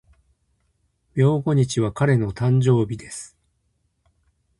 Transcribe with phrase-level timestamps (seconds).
[1.13, 3.37] 明後日は彼の誕生日です。